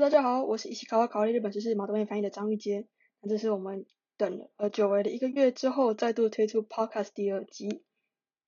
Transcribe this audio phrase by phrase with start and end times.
[0.00, 2.86] 大家好，我是一起考考虑日本知识马东面翻译的张玉阶。
[3.20, 3.84] 那这是我们
[4.16, 7.82] 等了久违的一个月之后再度推出 Podcast 第二集。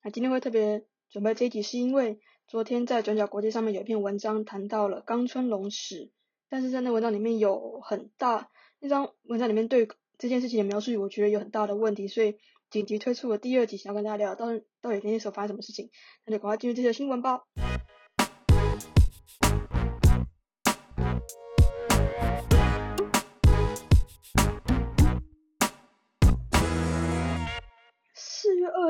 [0.04, 6.12] 那今天会特别准备这一集，是因为昨天在转角国际上面有一篇文章谈到了冈村龙史，
[6.48, 8.48] 但是在那文章里面有很大
[8.78, 12.36] 那张文章里面对这件事情的描述，我觉得有很大的问题，所以
[12.70, 14.46] 紧急推出了第二集，想要跟大家聊到
[14.80, 15.90] 到底那天时候发生什么事情。
[16.24, 17.42] 那就赶快进入这则新闻吧。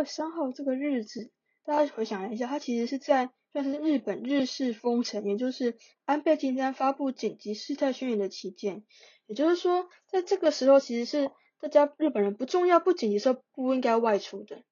[0.01, 1.31] 二十三号这个日子，
[1.63, 5.77] 大家回想一下，它其实是在算是日本日式封城，也就是
[6.07, 8.83] 安倍晋三发布紧急事态宣言的期间。
[9.27, 14.63] 也就是说，在这个时候，其实是大家日本人不重要、不紧急时候不应该外出的。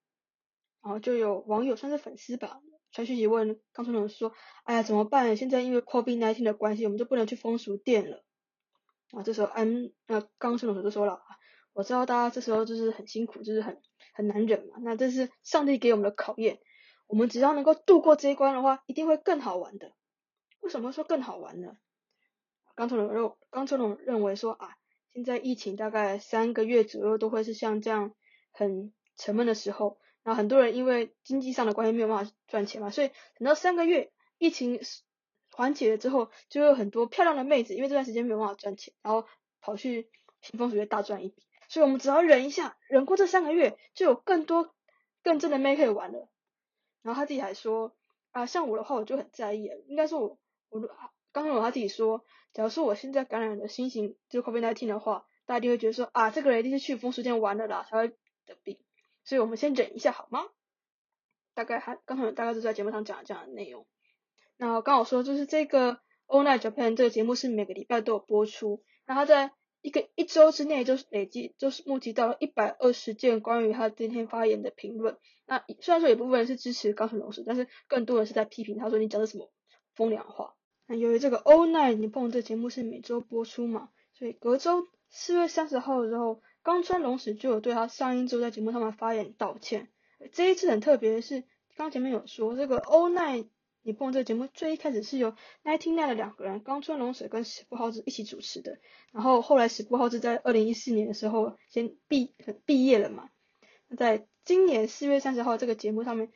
[0.81, 2.59] 然后就有网友算是粉丝吧，
[2.91, 4.33] 传讯息问冈村龙说
[4.65, 5.37] ：“哎呀，怎么办？
[5.37, 8.25] 现在因为 COVID-19 的关系，我们就不能去风俗店了。”
[9.13, 11.21] 啊，这时候安那冈村龙就说了
[11.79, 16.59] ：“我知道大家这时候就是很辛苦，就是很。”很难忍嘛，那这是上帝给我们的考验。
[17.07, 19.93] 我们只要能够度过这一关的话，一定会更好玩的。
[20.59, 21.77] 为什么说更好玩呢？
[22.75, 24.75] 刚村龙认刚村龙认为说啊，
[25.13, 28.13] 现在疫情大概三个月左右都会是像这样
[28.51, 33.07] 很沉闷的时候，然后很多人因为经济上的关系没有办法赚钱嘛，所以
[33.37, 34.81] 等到三个月疫情
[35.53, 39.25] 缓解了之后，就有很多漂亮的妹子，因为这段时间没有办法赚钱，然后
[39.61, 40.09] 跑去
[40.41, 41.43] 新风水月大赚一笔。
[41.69, 44.73] 所以我们只要忍一下，忍过这三个月，就有更多
[45.23, 46.27] 更真的妹可以玩了。
[47.03, 47.95] 然后他自己还说
[48.31, 49.69] 啊，像我的话，我就很在意。
[49.87, 50.81] 应该说我我
[51.31, 58.07] 刚刚有他自己说，假如说我现在感染了新型就 COVID-19 的话，大家一定会觉得说啊，这个人一定是去风俗店玩的啦，才会
[58.47, 58.79] 得病。
[59.23, 60.47] 所以我们先忍一下好吗？
[61.53, 63.85] 大概还刚才大概是在节目上讲了这样的内容。
[64.57, 69.51] 那刚好说就是这个 All Night Japan 这个节目是每个礼拜都有播出，那他在。
[69.81, 75.17] 一个一周之内，就是累计，就是募集到一百二十件关于他今天发言的评论。
[75.45, 79.49] 那虽然说有部分人是支持高层龙史，但是更多的是在批评他说你讲的什么
[79.95, 80.55] 风凉话。
[80.85, 89.87] 那由于这个 All Night 你碰这节目是每周播出嘛，所以隔周四月三十号的时候，冈村龙史就有对他上一周在节目上面发言道歉。
[90.31, 91.43] 这一次很特别的是，
[91.77, 93.47] 刚前面有说这个 All Night。
[93.81, 98.77] 你碰这个节目最一开始是由 Nineteen Nine 的两个人冈村龙水跟史部浩志一起主持的，
[99.11, 102.35] 然后后来史部浩志在二零一四年的时候先毕
[102.65, 103.29] 毕业了嘛，
[103.97, 106.31] 在今年四月三十号这个节目上面，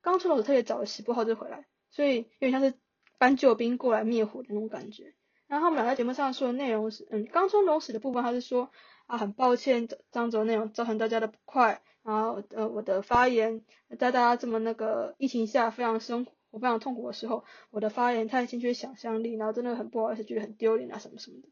[0.00, 2.74] 冈村龙水特别找了史部浩志回来，所以有点像是
[3.18, 5.14] 搬救兵过来灭火的那种感觉。
[5.46, 8.70] 然后他们俩在节目上说的内容是，嗯，冈村龙史的部分他是说
[9.06, 13.62] 啊很抱歉这样子的内容造成大家的不快，然后呃我的发言
[13.98, 16.32] 在大家这么那个疫情下非常生活。
[16.50, 21.48] 我非常痛苦的时候，我的发言太欠缺想象力，然后真的很不好意思，觉得很丢脸啊什么什么的。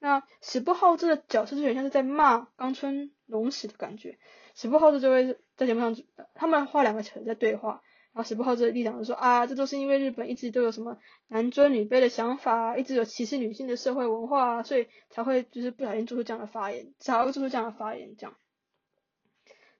[0.00, 4.18] 那史不浩这个角色就有点像是在骂冈村龙史的感觉。
[4.54, 5.96] 史不浩这就会在节目上，
[6.34, 7.82] 他们画两个人在对话，
[8.12, 18.36] 然后史不浩这个立场就说啊，这都是因为日本一直都有什么男尊女卑的想法，一直有歧视女性的社会文化，所以才会就是不小心做出这样的发言，才会做出这样的发言这样。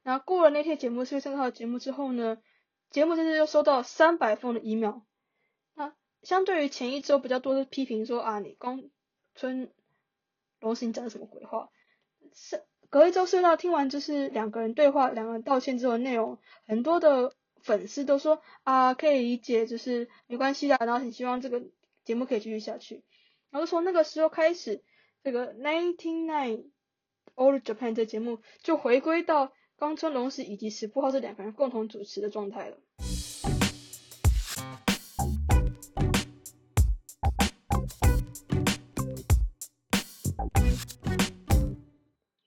[0.03, 2.39] 然后过了那天节目四月三号节目之后呢？
[2.91, 5.01] 节目这次又收到三百封的 email，
[5.75, 8.89] 那相对于前一周比较多的批评说啊，你光
[9.35, 9.71] 村
[10.61, 11.69] 龙史你讲的什么鬼话？
[12.33, 21.63] 是隔一周收到听完就是两个人对话，两个人道歉之后的内容，很多的粉丝都说啊可以理解，就是没关系的，然后很希望这个
[22.05, 23.05] 节目可以继续下去。
[23.51, 24.83] 然后从那个时候开始，
[25.23, 26.71] 这个 Nineteen Nine
[27.35, 29.53] Old Japan 这节目就回归到。
[29.79, 32.79] 冈村龙史以及石破浩这两个人共同主持的状态了。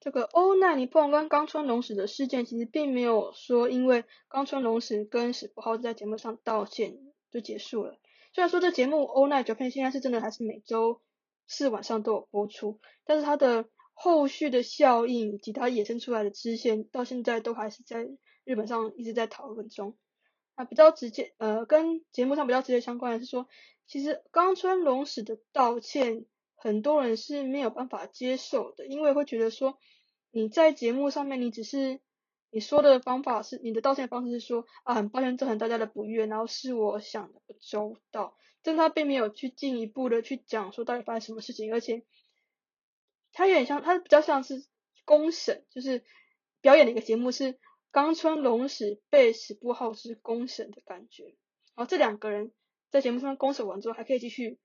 [0.02, 6.98] 这个欧奈尼碰跟冈村龙史的事件，其实并没有说因为冈村龙史跟石破浩在节目上道歉
[7.32, 7.98] 就结束了。
[8.34, 11.00] 虽然说这节目欧奈九片现在是真的还是每周
[11.48, 13.70] 四晚上都有播出，但是它的。
[13.94, 18.08] 后续的效应以及它衍生出来的支线，到现在都还是在
[18.44, 19.96] 日本上一直在讨论中。
[20.58, 23.48] 那比较直接，呃，跟节目上比较直接相关的是说，
[23.86, 29.78] 其实冈村龙史的道歉，很多人是没有办法接受的，因为会觉得说，
[30.32, 32.00] 你在节目上面，你只是
[32.50, 42.04] 你说的方法是你的道歉方式是说啊，很抱歉造成大家的不悦，然后是我想的不周到，但他并没有去进一步的去讲说到底发生什么事情，而且。
[43.34, 44.66] 他有点像，他比较像是
[45.06, 46.04] 公审，就是
[46.62, 47.60] 表演的一个节目，是
[47.92, 51.36] 冈村龙史被史部浩之公审的感觉。
[51.76, 52.52] 然后这两个人
[52.90, 54.60] 在节目上公审完之后，还可以继续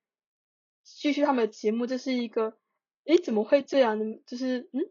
[0.82, 2.58] 继续他们的节目，这是一个，
[3.04, 4.18] 诶，怎么会这样呢？
[4.26, 4.82] 就是嗯，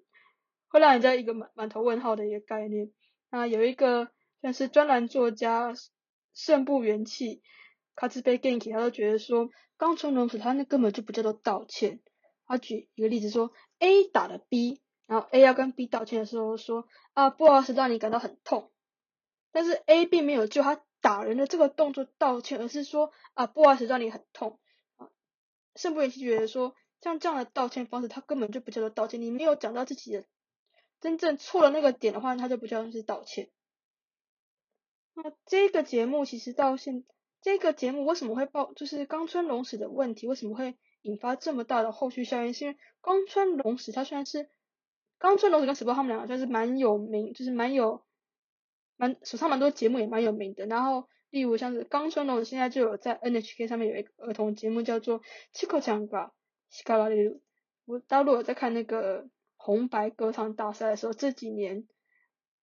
[0.67, 2.91] 会让人家一个满满头问号的一个概念。
[3.29, 4.09] 那有一个
[4.41, 5.73] 像是专栏作家
[6.33, 7.41] 胜部元气
[7.95, 12.01] 卡兹贝 Genki，他都觉得说，刚村龙史他那根本就不叫做道歉。
[12.47, 18.71] 他举一个例子说，A 打了 B，然后 A 要跟 B 道歉的时候说，啊，不好意思让你感到很痛。
[19.51, 24.59] 但是 A 并没有就他打人的这个动作道歉，而是说，啊，不好意思让你很痛。
[24.97, 25.09] 啊，
[25.75, 29.21] 胜部元气觉得说，像这样的道歉方式，他根本就不叫做道歉。
[29.21, 30.25] 你没有讲到自己的
[30.99, 33.49] 真正错的那个点的话，他就不叫做是道歉。
[35.13, 37.05] 那这个节目其实到现，
[37.41, 40.77] 这个节目为什么会爆，就是冈村龙史的问题为什么会？
[41.05, 44.49] 引发这么大的后续效应，是因为冈村龙史他虽然是
[45.19, 48.03] 冈村龙史跟史波他们两个算是蛮有名，就是蛮有
[48.97, 50.65] 蛮手上蛮多节目也蛮有名的。
[50.65, 55.19] 然后例如像是冈村龙史现在就有在 NHK 上面有一个儿童节目叫做
[55.53, 56.33] 《七口强吧
[56.69, 57.39] 西卡拉里
[57.85, 61.87] 我大家如果在看那个红白歌唱大赛的时候，这几年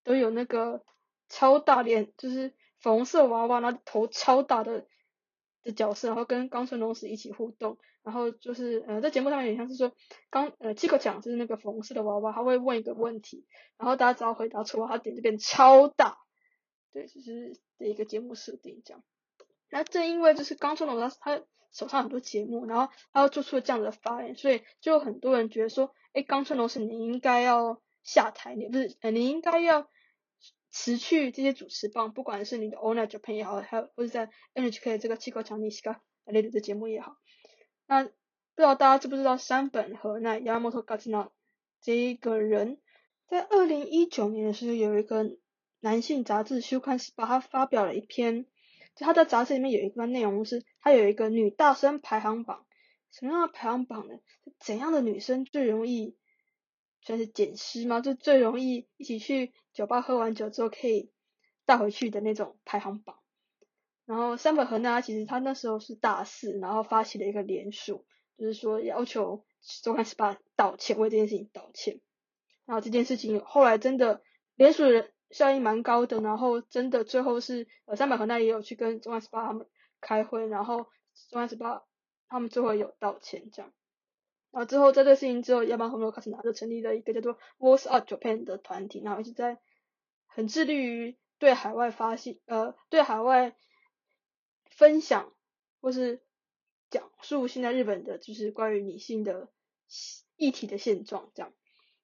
[0.03, 0.85] 都有那个
[1.29, 4.87] 超大脸，就是粉红色娃娃，然后头超大的
[5.63, 7.79] 的角色，然后跟冈村龙史一起互动。
[8.05, 9.95] 然后就是呃，在节目上面有点像是说，
[10.29, 13.47] 刚呃七口讲就是那个粉红色的娃娃，他会问一个问题，
[13.79, 16.19] 然后大家只要回答错，他点就变超大，
[16.93, 19.05] 对，就是的一个节目设定这样。
[19.71, 29.89] 那正因为就是冈村龙他他手上很多节目，然后他又做出了这样的发言，所以就很多人觉得说，哎，冈村龙是你应该要下台，你不是呃你应该要
[30.73, 37.17] 辞去这些主持棒，不管是你的 Owner Japan 也好，还有或者在 NHK 这个七口奖尼西卡类的节目也好。
[37.87, 38.11] 那不
[38.57, 41.29] 知道大家知不知道山本和奈 Yamamoto Gatsuna
[41.83, 42.79] 这一个人，
[43.29, 45.37] 在二零一九年的时候，有一个
[45.81, 48.47] 男性杂志《休刊时报》他发表了一篇，
[48.97, 52.65] 就他的杂志里面有一段内容是，他有一个女大生排行榜，
[53.11, 54.15] 什么样的排行榜呢？
[54.59, 56.17] 怎样的女生最容易
[57.03, 58.01] 算是捡尸吗？
[58.01, 61.11] 就最容易一起去酒吧喝完酒之后可以
[61.67, 63.19] 带回去的那种排行榜。
[64.05, 68.05] 然后三本和奈其实他那时候是大四，然后发起了一个联署，
[68.37, 69.45] 就是说要求
[69.83, 72.01] 周刊 SPA 道歉，为这件事情道歉。
[72.65, 74.23] 然后这件事情后来真的
[74.55, 79.67] 联署人效应蛮高的，然后真的最后是呃三本和奈也有去跟周刊 SPA 他们
[80.01, 80.87] 开会，然后
[81.31, 81.83] 周刊 SPA
[82.29, 83.73] 他们最后有道歉这样。
[84.53, 89.59] 然后之后在这事情之后，亚马后面开始拿着成立了一个叫做 Voice Out Japan 的团体，然后一直在
[90.27, 93.57] 很致力于对海外发信，呃对海外。
[94.75, 95.35] 分享
[95.83, 96.23] 或是
[96.89, 99.51] 讲述现在日本的就是关于女性的
[100.35, 101.53] 议题的现状，这样。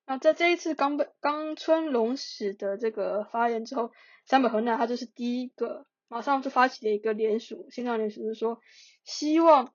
[0.04, 3.90] 那在这一次冈本冈村龙史的这个发言之后，
[4.26, 8.60] 山本和奈他就是第一个马上就发起了一个联署，线上联署是说
[9.02, 9.72] 希望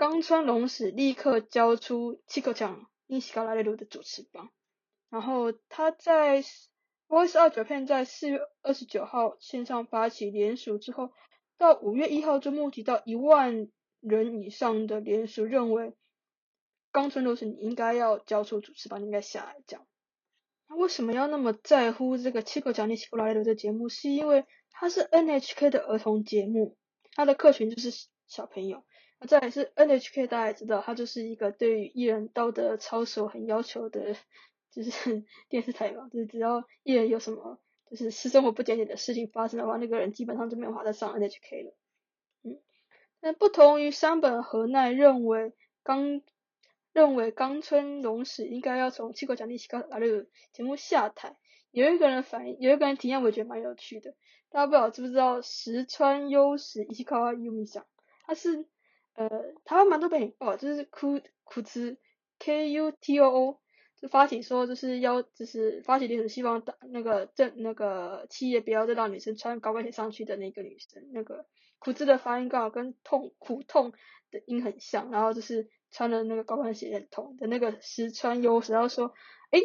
[0.00, 4.48] 冈村龙史立刻交出七口奖尼西高拉列鲁的主持棒。
[5.10, 6.42] 然后他在
[7.06, 11.12] Voice 二九片在四月二十九号线上发起联署之后。
[11.58, 13.68] 到五月一号就募集到一万
[14.00, 15.92] 人以上的联署，认为
[16.90, 19.86] 冈村龙史你应该要交出主持棒，应该下来讲。
[20.70, 23.90] 那为什么要那么在乎这个七个奖励起不来的节目？
[23.90, 26.78] 是因为它是 NHK 的儿童节目，
[27.12, 27.90] 它的客群就是
[28.26, 28.82] 小朋友。
[29.20, 34.16] 那再来是 NHK，大家也知道，它就是一个对于艺人道德操守很要求的，
[34.70, 37.60] 就是 电视台嘛，就是只要艺人有什么。
[37.90, 41.74] 就是私生活不检点的事情发生的话，那个人基本上就没有法再上 NHK 了。
[42.44, 42.60] 嗯，
[43.20, 46.22] 那不同于山本和奈认为冈
[46.92, 51.36] 认为冈村龙史应该要从七国奖励起高拉六节目下台，
[51.72, 54.14] 有一个人反应，有一个人体验，我觉得蛮有趣的。
[54.50, 57.84] 大家不知道知不知道石川优史伊西卡瓦优米想，
[58.24, 58.66] 他是
[59.14, 59.28] 呃
[59.64, 61.98] 台湾蛮多被哦，就是库库兹
[62.38, 63.60] K U T O O。
[64.00, 71.44] 就发起说，就是要，就是发起联署，希望大那个政那个企业不要再让女生穿高跟鞋上去的那个女生，那个
[71.78, 73.92] 苦字的发音刚好跟痛苦痛
[74.30, 79.12] 的音很像，然后就是穿的那个高跟鞋很痛的那个石川优史，然后说，
[79.50, 79.60] 哎，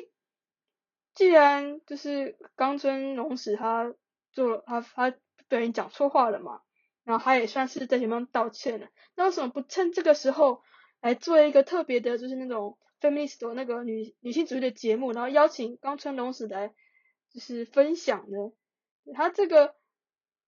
[1.14, 3.96] 既然就是冈村龙史他
[4.34, 5.16] 做了他他
[5.48, 6.62] 被人讲错话了嘛，
[7.06, 10.62] 然后他也算是在前方道歉了，那为什么不趁这个时候
[11.00, 12.78] 来做一个特别的，就是那种。
[13.02, 16.74] feminist 那个女女性主义的节目，然后邀请冈村龙史来
[17.30, 18.52] 就是分享呢。
[19.14, 19.76] 他这个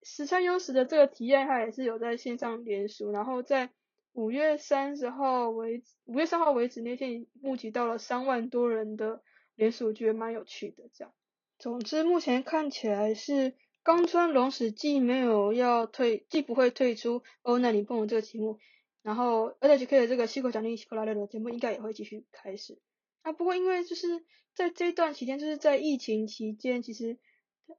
[0.02, 3.70] 石川优史的这个提验，他也是有在线上连署，然后在
[4.14, 9.22] 五月三十号为五月三号为止那天募集到了三万多人的
[9.56, 10.86] 连署，我觉得蛮有趣的。
[10.94, 11.14] 这样，
[11.60, 13.54] 总之目前看起来是
[13.88, 18.60] 冈村龙史既没有要退，既不会退出欧奈里蹦这个题目。
[19.02, 22.82] 然后 NHK 的这个西口奖励西口拉六的节目应该也会继续开始。
[23.22, 27.18] 啊，不过因为就是在这一段期间，就是在疫情期间，其实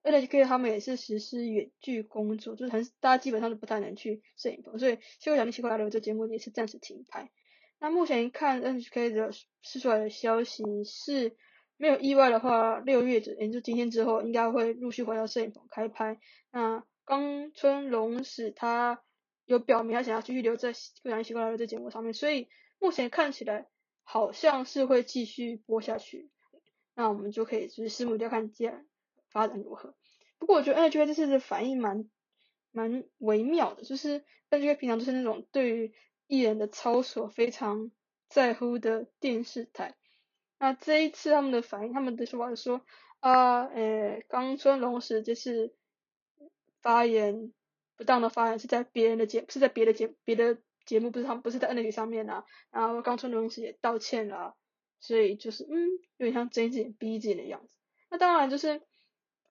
[0.03, 7.31] NHK 他们也是实施远距工作，就是很大家基本上都不太能去摄影棚，所以西口奖励西口拉六这节目也是暂时停拍。
[7.81, 11.37] 那目前看 NHK 的释出来的消息是，
[11.79, 16.21] 没有意外的话，六月也就今天之后，应该会陆续回到摄影棚开拍。
[16.53, 19.03] 那冈村龙史他。
[19.49, 23.67] 有表明他想要继续留在《不良习惯》来的这节目上面，所以目前看起来
[24.03, 26.29] 好像是会继续播下去。
[26.95, 28.85] 那我们就可以就是拭目以待，看接下来
[29.31, 29.95] 发展如何。
[30.39, 32.11] 不过我觉得 NHK 这次的反应蛮
[32.73, 35.95] 蛮微妙的，就是 NHK 平常都是那种对于
[36.27, 37.91] 艺人的操守非常
[38.29, 39.97] 在乎的电视台。
[40.59, 42.81] 那这一次他们的反应，他们的说法是说
[43.21, 45.75] 啊，呃，冈村龙史这次
[46.81, 47.53] 发言。
[47.97, 52.45] 不当的发言是在别人的节，是在别的节别的节目，不是他们不是在 N 里上面啊。
[52.71, 54.55] 然后冈村龙史也道歉了，
[55.01, 57.75] 所以就是嗯，有点像睁一只眼闭一只眼的样子。
[58.09, 58.83] 那当然就是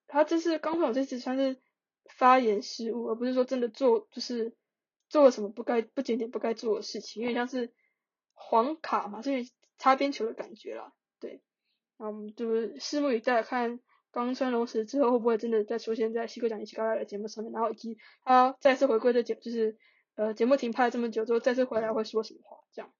[0.08, 1.60] 他这次冈村这次算是
[2.06, 4.56] 发言失误，而不是说真的做就是
[5.10, 7.74] 做了什么不该不检点不该做的事情，有点像是
[8.34, 10.94] 黄卡嘛，所以擦边球的感觉啦。
[11.20, 11.42] 对，
[11.98, 12.46] 那我们就
[12.78, 13.80] 拭目以待看。
[14.10, 17.54] 冈村龙石之后会不会真的再出现在西口奖一起高来的节目上面？
[17.54, 19.78] 然后以及他再次回归的节，就是
[20.16, 22.58] 呃节目停拍了这么久之后再次回来会说什么话？
[22.74, 22.92] 这样。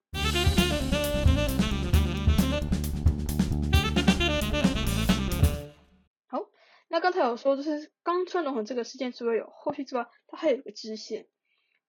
[6.28, 6.50] 好，
[6.90, 11.26] 那刚才有说就是冈村龙史这个事件除了有后续之外，它还有一个支线。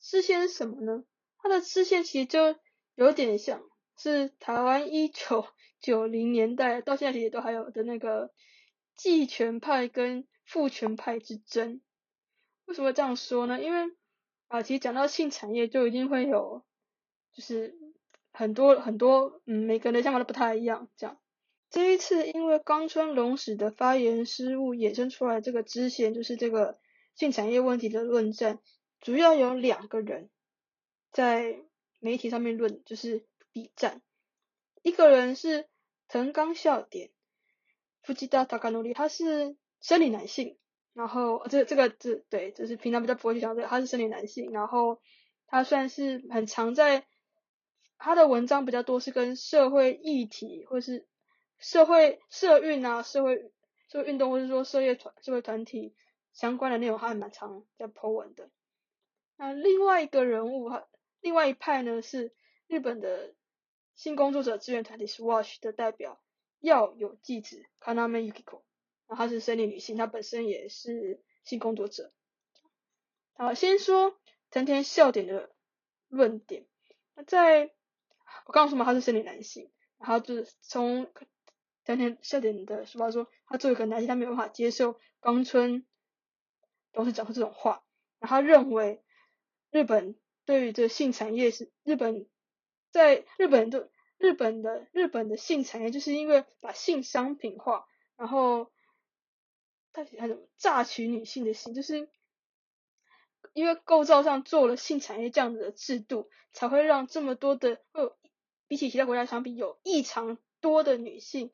[0.01, 1.05] 支线是什么呢？
[1.43, 2.57] 它的支线其实就
[2.95, 3.61] 有点像
[3.99, 5.47] 是台湾一九
[5.81, 8.33] 九零年代到现在其实都还有的那个。
[9.01, 11.81] 继权派跟父权派之争，
[12.65, 13.63] 为什么这样说呢？
[13.63, 13.95] 因为
[14.49, 16.65] 啊，其实讲到性产业，就一定会有，
[17.33, 17.79] 就是
[18.33, 20.89] 很多很多，嗯，每个人的想法都不太一样。
[20.97, 21.17] 这样，
[21.71, 26.77] 这一次因为冈村龙史的发言失误，衍生出来这个支线，就是这个
[27.15, 28.59] 性产业问题的论战，
[29.01, 30.29] 主要有两个人
[31.13, 31.57] 在
[32.01, 34.03] 媒体上面论，就是 B 站，
[34.83, 35.69] 一个人是
[36.09, 37.11] 藤冈笑点。
[38.03, 40.57] 夫妻大塔卡努里，他是生理男性，
[40.95, 45.01] 然后这这个这对，就是平常比较不会去讲这个，他是生理男性，然后
[45.47, 47.07] 他算是很常在
[47.99, 51.07] 他的文章比较多是跟社会议题或是
[51.59, 53.51] 社会社运啊、社会
[53.89, 55.95] 社会运动或者说社业团社会团体
[56.33, 58.49] 相关的内容，还蛮常在 po 文的。
[59.37, 60.89] 那另外一个人物，哈，
[61.21, 62.33] 另外一派呢是
[62.69, 63.35] 日本的
[63.99, 66.19] 性工作者志愿团体 SWATCH 的代表。
[66.61, 68.63] 要有继子，Kaname Yukiko，
[69.07, 72.13] 然后她是生理女性，她本身也是性工作者。
[73.35, 74.19] 好，先说
[74.51, 75.55] 藤田笑点的
[76.09, 76.67] 论点。
[77.15, 77.71] 那在
[78.45, 81.09] 我刚刚说嘛，他是生理男性，然后就是从
[81.85, 85.87] 藤田笑点的说法说，他作为一个男性，他没有办法接受冈村
[86.91, 87.85] 都是讲出这种话，
[88.19, 89.01] 然后他认为
[89.71, 92.27] 日本对于这性产业是日本
[92.91, 93.91] 在日本的。
[94.21, 98.73] 日本的日本的性产业就是因为把性商品化，然后
[99.93, 102.11] 他他怎么榨取女性的心，就是
[103.53, 108.19] 因为构造上做了性产业这样子的制度，才会让这么多的会有
[108.67, 111.53] 比起其他国家相比有异常多的女性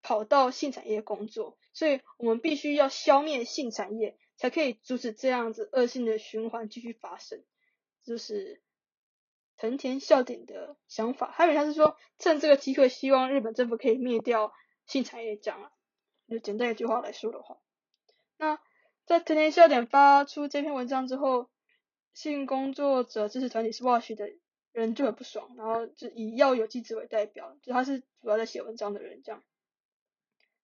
[0.00, 7.44] 跑到性产业工作，所以我们必须要消灭性产业，才可以阻止这样子恶性的循环继续发生，
[8.02, 8.62] 就是。
[9.56, 14.52] 藤田笑点的想法，他以为他是说趁这个机会，希望日本政府可以灭掉
[14.86, 15.72] 性产业这样啊。
[16.28, 17.58] 就简单一句话来说的话，
[18.36, 18.58] 那
[19.04, 21.48] 在藤田笑点发出这篇文章之后，
[22.12, 24.30] 性工作者支持团体 SWATCH 的
[24.72, 29.42] 人就很不爽，然后就以要有记者为代表，就他是主要在写文章的人这样。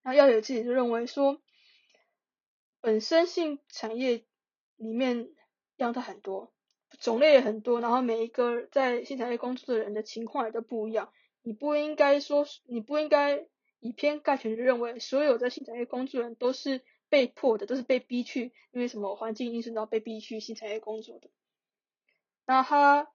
[0.02, 1.40] 然后要有记者就认为说，
[2.80, 4.24] 本身性产业
[4.74, 5.30] 里面
[5.76, 6.52] 样态很多。
[7.00, 11.12] 种类也很多，然后每一个在新产业工作的人的情况也都不一样。
[11.42, 13.46] 你不应该说，你不应该
[13.80, 21.30] 以偏概全的认为所有在新产业工作的人都是被迫的，都是被逼去，因为什么环境因素然后被逼去新产业工作的。
[22.46, 23.08] 那他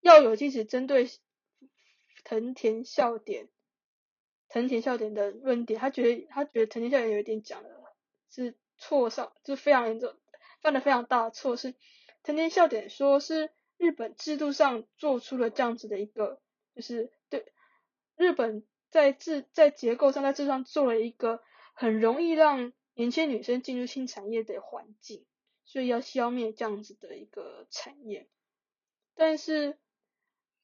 [0.00, 1.10] 要有即使针对
[2.24, 3.48] 藤田笑点，
[4.48, 7.70] 藤田笑点的论点，他觉得他觉得藤田笑点有一点讲的
[8.30, 10.14] 是错上，就是非常严重，
[10.62, 11.74] 犯了非常大的错是。
[12.22, 16.40] 藤田笑点说是日本制度上做出了这样子的一个，
[16.74, 17.52] 就是对
[18.16, 21.42] 日本在制在结构上在制度上做了一个
[21.74, 25.24] 很容易让年轻女生进入新产业的环境，
[25.64, 28.28] 所以要消灭这样子的一个产业。
[29.14, 29.78] 但是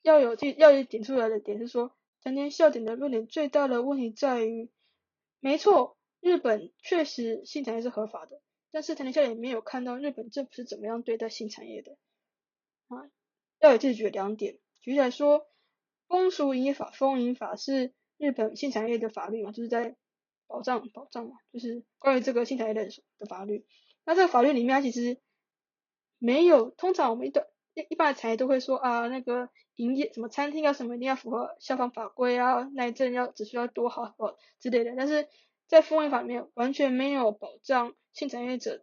[0.02, 4.70] 要有这要有点出来的点是说，成田笑点的论点最大的问题在于，
[5.40, 8.40] 没错，日本确实性产业是合法的，
[8.74, 11.96] 但是藤田笑点没有看到日本政府是怎么样对待性产业的
[12.88, 13.08] 啊。
[13.60, 15.46] 要有记举两点，举例来说，
[16.08, 19.94] 风俗营业法、风营法是日本性产业的法律嘛，就是在
[20.48, 22.88] 保障保障嘛，就是关于这个性产业的
[23.20, 23.64] 的法律。
[24.04, 25.20] 那这个法律里面，它其实
[26.18, 34.94] 没有，通常我们一段一一般的产业都会说啊，那个营业什么餐厅啊什么一定要符合消防法规啊，耐震要只需要多好好之类的。
[34.96, 35.28] 但是
[35.68, 38.82] 在风营法里面完全没有保障性产业者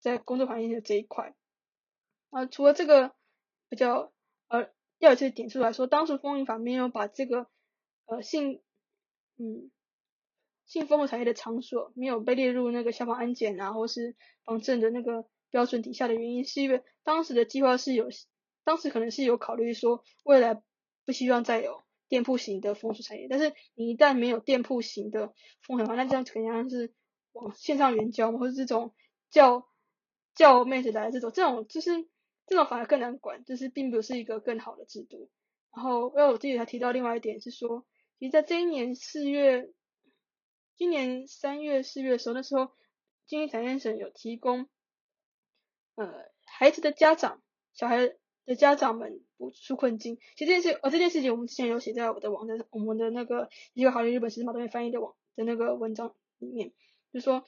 [0.00, 1.34] 在工作环境的这一块。
[2.30, 3.14] 啊，除了这个。
[3.68, 4.12] 比较
[4.46, 7.48] 呃，要有这点出来说，当时风云法没有把这个
[8.04, 8.62] 呃性
[9.38, 9.72] 嗯
[10.66, 18.06] 性风俗产业的场所没有被列入那个消防安检啊，或是防震的那个标准底下的原因，是因为当时的计划是有，
[18.62, 20.62] 当时可能是有考虑说未来
[21.04, 26.94] 不希望再有店铺型的风俗产业，但是你一旦没有店铺型的风俗话，那这样肯定是
[27.54, 28.94] 线上援交，或者这种
[29.30, 29.68] 叫
[30.34, 32.08] 叫妹子来这种这种就是。
[32.48, 35.28] 这种反而更难管，就是并不是一个更好的制度。
[35.74, 37.84] 然后，因为我自己还提到另外一点是说，
[38.20, 39.72] 其实在这一年四月，
[40.76, 42.70] 今年三月四月的时候，那时候
[43.26, 44.68] 经济产业省有提供，
[45.96, 47.42] 呃，孩子的家长、
[47.74, 48.14] 小孩
[48.44, 50.16] 的家长们补出困金。
[50.36, 56.72] 其实这件事，呃，这件事情我们之前有写在我的网站，我们的那个一个好的日本时马东面翻译的网的那个文章里面，
[57.12, 57.44] 就说，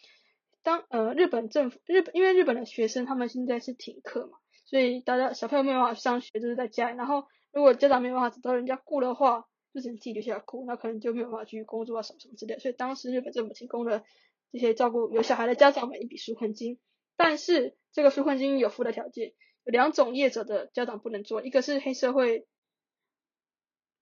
[0.62, 4.38] 当呃日本政府日本因为日本的学生他们现在是停课嘛。
[4.64, 6.96] 所以大家小朋友没有办法上学，就是在家里。
[6.98, 12.58] 然后如果家长没有办法找到人家雇的话，就只能自己留下来雇，那可能就没有办法去工作啊什么什么之类。
[12.58, 14.04] 所以当时日本政府提供了
[14.52, 16.78] 这些照顾有小孩的家长们一笔纾困金，
[17.16, 19.32] 但是这个纾困金有附带条件，
[19.64, 22.46] 有两种业者的家长不能做，一个是黑社会，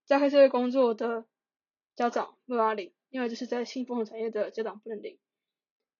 [0.04, 1.26] 在黑社会工作的
[1.94, 5.16] 家长没办法领，另外就是在性风俗产业的家长不能领。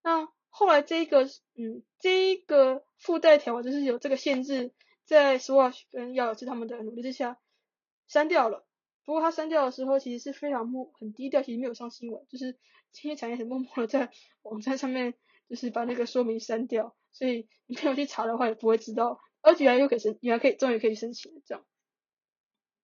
[0.07, 1.25] 那后来这个，
[1.57, 4.73] 嗯，这个附带条款就是有这个限制，
[5.05, 7.40] 在 Swatch 跟耀有志他们的努力之下
[8.07, 8.64] 删掉了。
[9.05, 12.57] 不过他删掉的时候其实是非常默很低调，其实没有上新闻，就是
[12.92, 15.14] 这些产业很默默的在 网站上面
[15.49, 19.21] 就是把那个说明删掉，所以你没有去查的话也不会知道。
[19.42, 21.66] 而且还又可以申，你还可以终于可以申请了这样。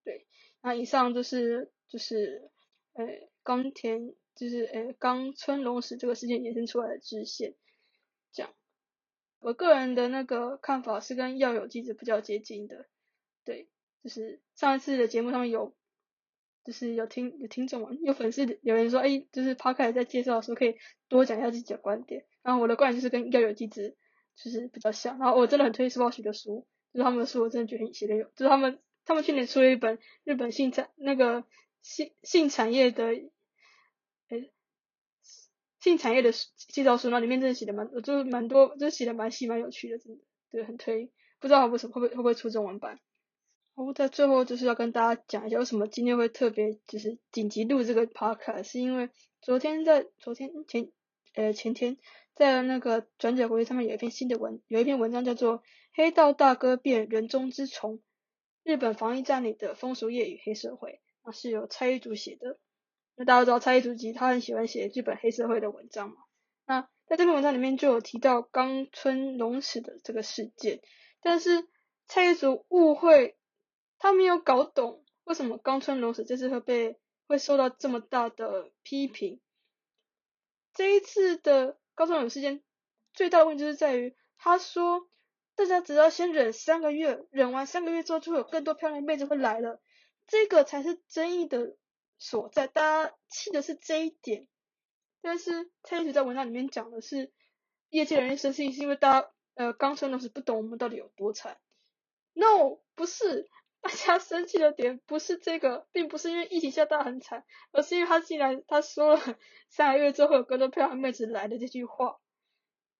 [0.03, 0.27] 对，
[0.61, 2.51] 那以上就是就是
[2.95, 3.07] 呃
[3.45, 7.55] 冈田就是诶，刚村龙史这个事件延伸出来的支线。
[8.33, 8.53] 这样，
[9.41, 12.87] 我个人的那个看法是跟药有机子比较接近的，
[13.45, 13.69] 对，
[14.03, 15.75] 就是上一次的节目上面有，
[16.65, 20.77] 就是有听有听众嘛有粉丝有人说，哎，就是 p o 在介绍的时候可以
[21.09, 23.97] 多讲一下自己的观点，然后我的观点就是跟药有机子
[24.35, 31.45] 就是比较像，然后我真的很推荐 Swatch 的书，就是他们的书我真的觉得写的有，就是他们他们去年出了一本日本性产那个
[31.83, 33.13] 性性产业的，
[35.83, 36.31] 性产业的
[36.69, 41.11] 介绍书，那里面真的写的蛮，就是蛮多，就是写的蛮细蛮有趣的，真的，对，很推。
[41.41, 43.01] 不知道为什么会不会会不会出中文版。
[43.75, 50.93] 然后在最后就是要跟大家讲一下，为什么今天会特别就是紧急录这个 podcast，是因为昨天在昨天前
[51.35, 51.97] 呃前天
[52.37, 55.59] 在那个转角国际上面有一篇新的文，有一篇文章叫做
[55.95, 58.01] 《黑道大哥变人中之虫：
[58.63, 60.91] 日本防疫战里的风俗业与黑社会》，
[61.25, 62.61] 那是由蔡玉竹写的。
[63.15, 66.17] 那大家都知道蔡依竹吉他很喜欢写剧本黑社会的文章嘛？
[66.65, 70.81] 那在这篇文章里面就有提到冈村龙史的这个事件，
[71.21, 71.69] 但是
[72.07, 73.37] 蔡依竹误会，
[73.99, 79.41] 他没有搞懂为什么冈村龙史这次会被会受到这么大的批评。
[80.73, 82.63] 这一次的高村龙事件
[83.13, 85.07] 最大的问题就是在于，他说
[85.55, 89.83] 大家只要先忍三个月，忍完三个月之后就会有更多漂亮妹子会来了，
[90.27, 91.77] 这个才是争议的。
[92.25, 94.47] 所在，大家气的是这一点，
[95.23, 97.33] 但是蔡依竹在文章里面讲的是，
[97.89, 101.59] 业界人生气是因为大家呃刚生的时候不懂我们到底有多惨。
[102.33, 112.21] No，不是，大家生气的点不是这个，并不是因为疫情下大家很惨，而是因为他竟然他说了三个月之后有更多漂亮妹子来的这句话。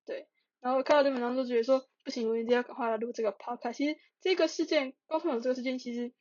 [0.05, 0.27] 对，
[0.59, 3.75] 然后看到这文章就觉得说不行，我一定要赶快来录这个 podcast。
[3.75, 6.13] 其实这个事件，高通有这个事件，其实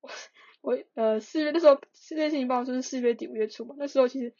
[0.00, 0.10] 我。
[0.60, 3.74] 我呃四月那时候，这件事情报就是四月底五月初嘛。
[3.78, 4.34] 那时候其实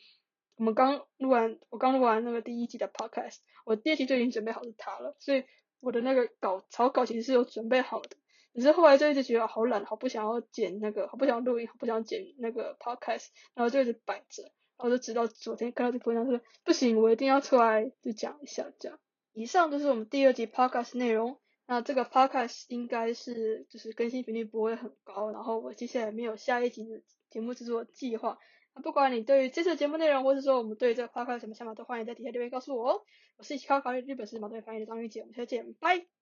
[0.57, 5.45] 我们刚录完，我刚录完那个第一集的 podcast，我第二集就已经准备好是他了，所以
[5.81, 8.17] 我的那个稿草稿其实是有准备好的。
[8.53, 14.43] 只是后来就一直觉得好懒，好不想要剪那个，好不想录音，好不想剪那个 podcast，然后就一直摆着。
[14.77, 18.99] 然后就直到昨天看到这篇文章说不行，我一定要出来就讲一下这样。
[19.33, 21.39] 以上就是我们第二集 podcast 内容。
[21.71, 28.37] 那这个 podcast 应该是就是更新频率不会很高，然后我接下来没有下一集的节目制作计划。
[28.75, 33.03] 那不管你对于这次节目内容，或者说我们对这个 podcast 什么想法，都欢迎在底下留言告诉我哦。
[33.39, 36.20] 我是一起考考日本史马队翻译的张玉姐，我们下次见，拜。